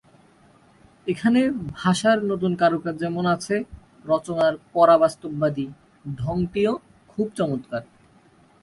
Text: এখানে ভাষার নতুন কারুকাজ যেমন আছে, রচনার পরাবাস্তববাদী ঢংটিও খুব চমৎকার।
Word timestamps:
এখানে 1.07 1.41
ভাষার 1.73 2.17
নতুন 2.23 2.51
কারুকাজ 2.55 2.95
যেমন 2.99 3.25
আছে, 3.35 3.55
রচনার 4.05 4.53
পরাবাস্তববাদী 4.73 5.65
ঢংটিও 6.15 6.73
খুব 7.09 7.27
চমৎকার। 7.37 7.83